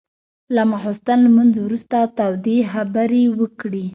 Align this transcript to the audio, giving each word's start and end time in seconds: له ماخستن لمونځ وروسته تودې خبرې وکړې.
له 0.55 0.63
ماخستن 0.71 1.19
لمونځ 1.25 1.53
وروسته 1.59 1.97
تودې 2.17 2.57
خبرې 2.71 3.23
وکړې. 3.39 3.85